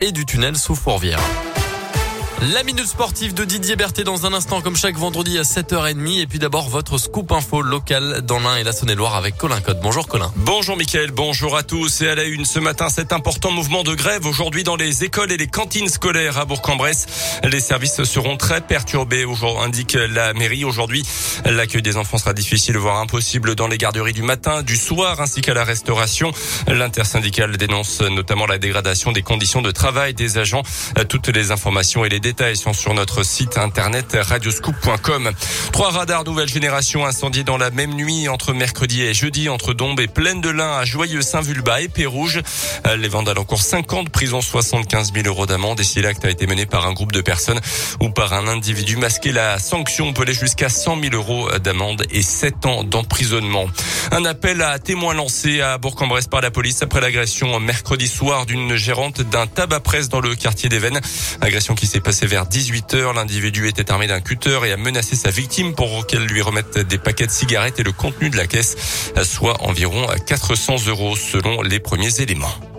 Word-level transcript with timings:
et 0.00 0.12
du 0.12 0.24
tunnel 0.24 0.56
sous 0.56 0.74
Fourvière. 0.74 1.20
La 2.42 2.62
minute 2.62 2.86
sportive 2.86 3.34
de 3.34 3.44
Didier 3.44 3.76
Berthet 3.76 4.02
dans 4.02 4.24
un 4.24 4.32
instant, 4.32 4.62
comme 4.62 4.74
chaque 4.74 4.96
vendredi 4.96 5.38
à 5.38 5.42
7h30. 5.42 6.22
Et 6.22 6.26
puis 6.26 6.38
d'abord, 6.38 6.70
votre 6.70 6.96
scoop 6.96 7.32
info 7.32 7.60
local 7.60 8.22
dans 8.22 8.40
l'Ain 8.40 8.56
et 8.56 8.64
la 8.64 8.72
Saône-et-Loire 8.72 9.14
avec 9.14 9.36
Colin 9.36 9.60
Code. 9.60 9.78
Bonjour 9.82 10.08
Colin. 10.08 10.32
Bonjour 10.36 10.74
Mickaël, 10.74 11.10
bonjour 11.10 11.54
à 11.54 11.62
tous. 11.64 12.00
Et 12.00 12.08
à 12.08 12.14
la 12.14 12.24
une 12.24 12.46
ce 12.46 12.58
matin, 12.58 12.88
cet 12.88 13.12
important 13.12 13.50
mouvement 13.50 13.82
de 13.82 13.94
grève 13.94 14.24
aujourd'hui 14.24 14.64
dans 14.64 14.76
les 14.76 15.04
écoles 15.04 15.32
et 15.32 15.36
les 15.36 15.48
cantines 15.48 15.90
scolaires 15.90 16.38
à 16.38 16.46
Bourg-en-Bresse. 16.46 17.40
Les 17.44 17.60
services 17.60 18.02
seront 18.04 18.38
très 18.38 18.62
perturbés, 18.62 19.26
indique 19.62 19.98
la 20.08 20.32
mairie. 20.32 20.64
Aujourd'hui, 20.64 21.04
l'accueil 21.44 21.82
des 21.82 21.98
enfants 21.98 22.16
sera 22.16 22.32
difficile, 22.32 22.78
voire 22.78 23.00
impossible 23.00 23.54
dans 23.54 23.68
les 23.68 23.76
garderies 23.76 24.14
du 24.14 24.22
matin, 24.22 24.62
du 24.62 24.76
soir, 24.76 25.20
ainsi 25.20 25.42
qu'à 25.42 25.52
la 25.52 25.64
restauration. 25.64 26.32
L'intersyndicale 26.68 27.58
dénonce 27.58 28.00
notamment 28.00 28.46
la 28.46 28.56
dégradation 28.56 29.12
des 29.12 29.22
conditions 29.22 29.60
de 29.60 29.72
travail 29.72 30.14
des 30.14 30.38
agents. 30.38 30.62
Toutes 31.10 31.28
les 31.28 31.50
informations 31.50 32.02
et 32.02 32.08
les 32.08 32.18
détails 32.18 32.29
sont 32.54 32.72
sur 32.72 32.94
notre 32.94 33.22
site 33.24 33.58
internet 33.58 34.16
radioscoop.com. 34.18 35.30
Trois 35.72 35.90
radars 35.90 36.24
nouvelle 36.24 36.48
génération 36.48 37.04
incendiés 37.04 37.44
dans 37.44 37.58
la 37.58 37.70
même 37.70 37.94
nuit 37.94 38.28
entre 38.28 38.52
mercredi 38.52 39.02
et 39.02 39.12
jeudi 39.14 39.48
entre 39.48 39.74
Dombes 39.74 40.00
et 40.00 40.06
Plaine 40.06 40.40
de 40.40 40.48
Lin 40.48 40.78
à 40.78 40.84
Joyeux 40.84 41.22
Saint-Vulbas 41.22 41.80
et 41.80 41.88
Pérouge. 41.88 42.40
Les 42.98 43.08
vandales 43.08 43.38
encore 43.38 43.62
50 43.62 44.10
prisons, 44.10 44.40
75 44.40 45.12
000 45.12 45.26
euros 45.26 45.46
d'amende. 45.46 45.80
Et 45.80 45.84
si 45.84 46.00
l'acte 46.00 46.24
a 46.24 46.30
été 46.30 46.46
mené 46.46 46.66
par 46.66 46.86
un 46.86 46.92
groupe 46.92 47.12
de 47.12 47.20
personnes 47.20 47.60
ou 48.00 48.10
par 48.10 48.32
un 48.32 48.46
individu 48.46 48.96
masqué, 48.96 49.32
la 49.32 49.58
sanction 49.58 50.12
peut 50.12 50.22
aller 50.22 50.34
jusqu'à 50.34 50.68
100 50.68 51.00
000 51.02 51.14
euros 51.14 51.50
d'amende 51.58 52.04
et 52.10 52.22
7 52.22 52.66
ans 52.66 52.84
d'emprisonnement. 52.84 53.66
Un 54.12 54.24
appel 54.24 54.62
à 54.62 54.78
témoins 54.78 55.14
lancé 55.14 55.60
à 55.60 55.78
Bourg-en-Bresse 55.78 56.26
par 56.26 56.40
la 56.40 56.50
police 56.50 56.82
après 56.82 57.00
l'agression 57.00 57.58
mercredi 57.60 58.08
soir 58.08 58.46
d'une 58.46 58.74
gérante 58.74 59.22
d'un 59.22 59.46
tabac 59.46 59.80
presse 59.80 60.08
dans 60.08 60.20
le 60.20 60.34
quartier 60.34 60.68
d'Even. 60.68 61.00
Agression 61.40 61.74
qui 61.74 61.86
s'est 61.86 62.00
passée 62.00 62.26
vers 62.26 62.46
18h. 62.46 63.14
L'individu 63.14 63.68
était 63.68 63.90
armé 63.90 64.06
d'un 64.06 64.20
cutter 64.20 64.60
et 64.66 64.72
a 64.72 64.76
menacé 64.76 65.16
sa 65.16 65.30
victime 65.30 65.74
pour 65.74 66.06
qu'elle 66.06 66.26
lui 66.26 66.42
remette 66.42 66.78
des 66.78 66.98
paquets 66.98 67.26
de 67.26 67.32
cigarettes 67.32 67.80
et 67.80 67.84
le 67.84 67.92
contenu 67.92 68.30
de 68.30 68.36
la 68.36 68.46
caisse, 68.46 68.76
soit 69.22 69.62
environ 69.62 70.06
400 70.26 70.76
euros 70.88 71.16
selon 71.16 71.62
les 71.62 71.80
premiers 71.80 72.20
éléments. 72.20 72.69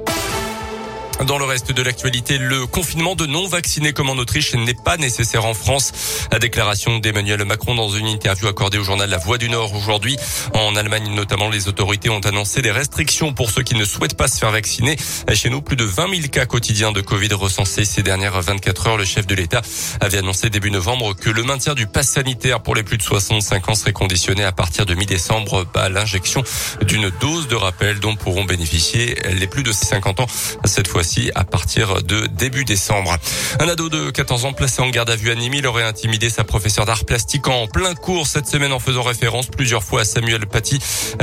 Dans 1.26 1.38
le 1.38 1.46
reste 1.46 1.72
de 1.72 1.84
l'actualité, 1.84 2.40
le 2.40 2.66
confinement 2.66 3.14
de 3.14 3.28
non-vaccinés 3.28 3.94
comme 3.94 4.10
en 4.10 4.14
Autriche 4.14 4.56
n'est 4.56 4.74
pas 4.74 4.98
nécessaire 4.98 5.46
en 5.46 5.54
France. 5.54 5.92
La 6.32 6.40
déclaration 6.40 6.98
d'Emmanuel 6.98 7.46
Macron 7.46 7.76
dans 7.76 7.90
une 7.90 8.08
interview 8.08 8.48
accordée 8.48 8.80
au 8.80 8.84
journal 8.84 9.08
La 9.08 9.20
Voix 9.20 9.38
du 9.38 9.48
Nord 9.48 9.76
aujourd'hui. 9.76 10.18
En 10.54 10.76
Allemagne 10.76 11.14
notamment, 11.14 11.50
les 11.50 11.68
autorités 11.68 12.10
ont 12.10 12.22
annoncé 12.22 12.64
des 12.64 12.72
restrictions 12.72 13.34
pour 13.34 13.52
ceux 13.52 13.62
qui 13.62 13.76
ne 13.76 13.86
souhaitent 13.86 14.18
pas 14.18 14.28
se 14.28 14.40
faire 14.40 14.50
vacciner. 14.50 14.96
Chez 15.34 15.52
nous, 15.52 15.62
plus 15.62 15.76
de 15.76 15.84
20 15.84 16.10
000 16.10 16.28
cas 16.30 16.48
quotidiens 16.48 16.92
de 16.92 17.02
Covid 17.02 17.34
recensés 17.34 17.86
ces 17.86 18.02
dernières 18.02 18.42
24 18.42 18.88
heures. 18.88 18.98
Le 18.98 19.06
chef 19.06 19.28
de 19.28 19.36
l'État 19.36 19.62
avait 20.00 20.18
annoncé 20.18 20.50
début 20.50 20.72
novembre 20.72 21.16
que 21.16 21.30
le 21.30 21.44
maintien 21.44 21.76
du 21.76 21.86
pass 21.86 22.10
sanitaire 22.10 22.62
pour 22.62 22.74
les 22.74 22.84
plus 22.84 22.98
de 22.98 23.04
65 23.04 23.70
ans 23.70 23.76
serait 23.76 23.94
conditionné 23.94 24.44
à 24.44 24.52
partir 24.52 24.88
de 24.88 24.96
mi-décembre 24.96 25.68
à 25.76 25.90
l'injection 25.90 26.44
d'une 26.88 27.12
dose 27.22 27.48
de 27.48 27.56
rappel 27.56 28.00
dont 28.00 28.16
pourront 28.16 28.46
bénéficier 28.46 29.16
les 29.34 29.48
plus 29.48 29.62
de 29.62 29.72
50 29.72 30.22
ans. 30.22 30.28
Cette 30.66 30.88
fois-ci 30.88 31.11
à 31.36 31.44
partir 31.44 32.02
de 32.04 32.26
début 32.28 32.66
décembre. 32.66 33.18
Un 33.60 33.68
ado 33.68 33.90
de 33.90 34.10
14 34.10 34.46
ans 34.46 34.54
placé 34.54 34.82
en 34.82 34.90
garde 34.90 35.10
à 35.10 35.16
vue 35.16 35.32
à 35.32 35.36
Nîmes, 35.36 35.54
il 35.56 35.68
aurait 35.68 35.84
intimidé 35.84 36.30
sa 36.30 36.44
professeure 36.44 36.86
d'art 36.86 37.06
plastique 37.06 37.48
en 37.48 37.68
plein 37.68 37.94
cours 37.96 38.28
cette 38.28 38.48
semaine 38.48 38.72
en 38.72 38.80
faisant 38.80 39.04
référence 39.04 39.48
plusieurs 39.48 39.84
fois 39.84 40.02
à 40.02 40.06
Samuel 40.06 40.46
Paty, 40.48 40.80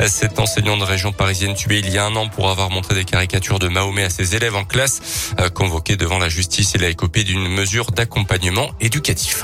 cet 0.07 0.39
enseignant 0.39 0.77
de 0.77 0.83
région 0.83 1.11
parisienne 1.11 1.55
tué 1.55 1.79
il 1.79 1.89
y 1.89 1.97
a 1.97 2.05
un 2.05 2.15
an 2.15 2.29
pour 2.29 2.49
avoir 2.49 2.69
montré 2.69 2.93
des 2.95 3.05
caricatures 3.05 3.59
de 3.59 3.67
Mahomet 3.67 4.03
à 4.03 4.09
ses 4.09 4.35
élèves 4.35 4.55
en 4.55 4.65
classe. 4.65 5.33
Convoqué 5.53 5.95
devant 5.95 6.19
la 6.19 6.29
justice, 6.29 6.73
il 6.75 6.83
a 6.83 6.89
écopé 6.89 7.23
d'une 7.23 7.47
mesure 7.47 7.91
d'accompagnement 7.91 8.69
éducatif. 8.79 9.43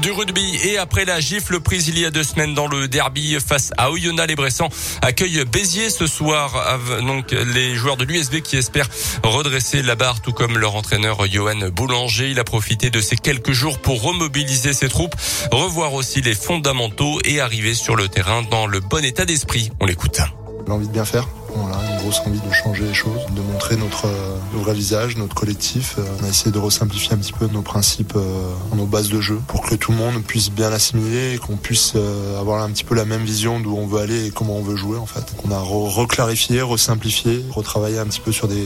Du 0.00 0.10
rugby 0.10 0.58
et 0.64 0.78
après 0.78 1.04
la 1.04 1.20
gifle 1.20 1.60
prise 1.60 1.88
il 1.88 1.98
y 1.98 2.04
a 2.04 2.10
deux 2.10 2.24
semaines 2.24 2.54
dans 2.54 2.66
le 2.66 2.88
derby 2.88 3.36
face 3.46 3.70
à 3.78 3.90
Oyonnax, 3.90 4.28
les 4.28 4.34
Bressans 4.34 4.68
accueillent 5.02 5.44
Béziers 5.44 5.90
ce 5.90 6.06
soir. 6.06 6.78
Donc 7.06 7.30
les 7.32 7.74
joueurs 7.74 7.96
de 7.96 8.04
l'USB 8.04 8.40
qui 8.40 8.56
espèrent 8.56 8.88
redresser 9.22 9.82
la 9.82 9.94
barre, 9.94 10.20
tout 10.20 10.32
comme 10.32 10.58
leur 10.58 10.74
entraîneur 10.74 11.26
Johan 11.26 11.68
Boulanger. 11.72 12.30
Il 12.30 12.40
a 12.40 12.44
profité 12.44 12.90
de 12.90 13.00
ces 13.00 13.16
quelques 13.16 13.52
jours 13.52 13.78
pour 13.78 14.02
remobiliser 14.02 14.72
ses 14.72 14.88
troupes, 14.88 15.14
revoir 15.52 15.94
aussi 15.94 16.20
les 16.20 16.34
fondamentaux 16.34 17.20
et 17.24 17.40
arriver 17.40 17.74
sur 17.74 17.94
le 17.94 18.08
terrain 18.08 18.42
dans 18.42 18.66
le 18.66 18.80
bon 18.80 19.04
état 19.04 19.24
d'esprit. 19.24 19.70
On 19.80 19.86
l'écoute. 19.86 20.20
L'envie 20.66 20.88
de 20.88 20.92
bien 20.92 21.04
faire. 21.04 21.26
Voilà, 21.54 21.78
une 21.90 21.98
grosse 21.98 22.20
envie 22.26 22.40
de 22.40 22.52
changer 22.52 22.84
les 22.84 22.94
choses, 22.94 23.20
de 23.30 23.40
montrer 23.40 23.76
notre 23.76 24.06
euh, 24.06 24.36
vrai 24.54 24.74
visage, 24.74 25.16
notre 25.16 25.34
collectif. 25.34 25.96
Euh, 25.98 26.02
on 26.20 26.24
a 26.24 26.28
essayé 26.28 26.50
de 26.50 26.58
resimplifier 26.58 27.12
un 27.12 27.18
petit 27.18 27.32
peu 27.32 27.46
nos 27.46 27.62
principes, 27.62 28.14
euh, 28.16 28.52
nos 28.74 28.86
bases 28.86 29.08
de 29.08 29.20
jeu, 29.20 29.38
pour 29.46 29.62
que 29.62 29.74
tout 29.74 29.92
le 29.92 29.98
monde 29.98 30.22
puisse 30.22 30.50
bien 30.50 30.70
l'assimiler 30.70 31.34
et 31.34 31.38
qu'on 31.38 31.56
puisse 31.56 31.94
avoir 32.38 32.62
un 32.62 32.70
petit 32.70 32.84
peu 32.84 32.94
la 32.94 33.04
même 33.04 33.22
vision 33.22 33.60
d'où 33.60 33.76
on 33.76 33.86
veut 33.86 34.00
aller 34.00 34.26
et 34.26 34.30
comment 34.30 34.56
on 34.56 34.62
veut 34.62 34.76
jouer 34.76 34.98
en 34.98 35.06
fait. 35.06 35.24
On 35.44 35.50
a 35.50 35.58
reclarifié, 35.58 36.62
resimplifié, 36.62 37.44
retravaillé 37.50 37.98
un 37.98 38.06
petit 38.06 38.20
peu 38.20 38.32
sur 38.32 38.48
des 38.48 38.64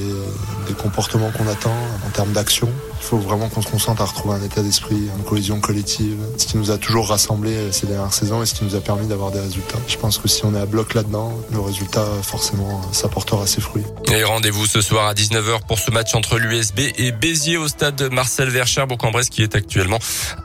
comportements 0.81 1.31
qu'on 1.31 1.49
attend 1.49 1.75
en 2.07 2.11
termes 2.11 2.33
d'action. 2.33 2.69
Il 3.01 3.05
faut 3.05 3.19
vraiment 3.19 3.49
qu'on 3.49 3.63
se 3.63 3.69
concentre 3.69 4.03
à 4.03 4.05
retrouver 4.05 4.35
un 4.35 4.43
état 4.43 4.63
d'esprit, 4.63 5.09
une 5.17 5.25
cohésion 5.25 5.61
collective, 5.61 6.19
ce 6.37 6.47
qui 6.47 6.57
nous 6.57 6.71
a 6.71 6.79
toujours 6.79 7.09
rassemblés 7.09 7.73
ces 7.73 7.87
dernières 7.87 8.13
saisons 8.13 8.43
et 8.43 8.47
ce 8.47 8.55
qui 8.55 8.65
nous 8.65 8.75
a 8.75 8.81
permis 8.81 9.07
d'avoir 9.07 9.31
des 9.31 9.41
résultats. 9.41 9.79
Je 9.87 9.97
pense 9.97 10.19
que 10.19 10.29
si 10.29 10.45
on 10.45 10.55
est 10.55 10.61
à 10.61 10.67
bloc 10.67 10.95
là-dedans, 10.95 11.33
le 11.53 11.61
résultat 11.61 12.05
forcément 12.23 12.83
ça 12.93 13.09
portera 13.09 13.47
ses 13.47 13.61
fruits. 13.61 13.85
Et 14.13 14.25
rendez-vous 14.25 14.67
ce 14.67 14.81
soir 14.81 15.07
à 15.07 15.15
19h 15.15 15.67
pour 15.67 15.79
ce 15.79 15.91
match 15.91 16.15
entre 16.15 16.39
l'USB 16.39 16.81
et 16.97 17.13
Béziers 17.13 17.57
au 17.57 17.69
stade 17.69 18.11
Marcel 18.13 18.51
Vercher 18.51 18.85
Bourg-en-Bresse 18.87 19.31
qui 19.31 19.43
est 19.43 19.55
actuellement 19.55 19.99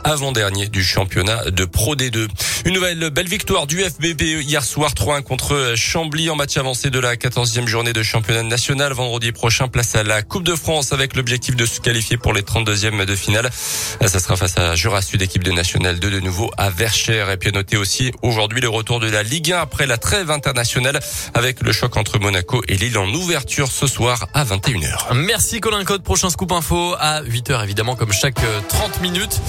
avant-dernier 0.03 0.67
du 0.67 0.83
championnat 0.83 1.49
de 1.49 1.65
Pro 1.65 1.95
D2. 1.95 2.27
Une 2.65 2.73
nouvelle 2.73 3.09
belle 3.09 3.27
victoire 3.27 3.67
du 3.67 3.81
FBB 3.81 4.21
hier 4.41 4.63
soir 4.63 4.91
3-1 4.93 5.23
contre 5.23 5.73
Chambly 5.75 6.29
en 6.29 6.35
match 6.35 6.55
avancé 6.57 6.89
de 6.89 6.99
la 6.99 7.15
14e 7.15 7.67
journée 7.67 7.93
de 7.93 8.03
championnat 8.03 8.43
national. 8.43 8.93
Vendredi 8.93 9.31
prochain, 9.31 9.67
place 9.67 9.95
à 9.95 10.03
la 10.03 10.21
Coupe 10.21 10.43
de 10.43 10.55
France 10.55 10.93
avec 10.93 11.15
l'objectif 11.15 11.55
de 11.55 11.65
se 11.65 11.79
qualifier 11.79 12.17
pour 12.17 12.33
les 12.33 12.42
32e 12.43 13.05
de 13.05 13.15
finale. 13.15 13.49
Ça 13.51 14.19
sera 14.19 14.35
face 14.35 14.57
à 14.57 14.75
Jura 14.75 15.01
Sud, 15.01 15.21
équipe 15.21 15.43
de 15.43 15.51
National 15.51 15.99
2 15.99 16.11
de 16.11 16.19
nouveau 16.19 16.51
à 16.57 16.69
Verchères. 16.69 17.29
Et 17.31 17.37
puis 17.37 17.49
à 17.49 17.51
noter 17.51 17.77
aussi 17.77 18.11
aujourd'hui 18.21 18.61
le 18.61 18.69
retour 18.69 18.99
de 18.99 19.09
la 19.09 19.23
Ligue 19.23 19.51
1 19.51 19.59
après 19.59 19.85
la 19.85 19.97
trêve 19.97 20.31
internationale 20.31 20.99
avec 21.33 21.61
le 21.61 21.71
choc 21.71 21.97
entre 21.97 22.19
Monaco 22.19 22.61
et 22.67 22.75
Lille 22.75 22.97
en 22.97 23.07
ouverture 23.07 23.71
ce 23.71 23.87
soir 23.87 24.27
à 24.33 24.45
21h. 24.45 25.13
Merci 25.13 25.59
Colin 25.59 25.83
Code. 25.83 26.03
Prochain 26.03 26.29
scoop 26.29 26.51
info 26.51 26.95
à 26.99 27.23
8h 27.23 27.63
évidemment 27.63 27.95
comme 27.95 28.13
chaque 28.13 28.39
30 28.69 29.01
minutes. 29.01 29.41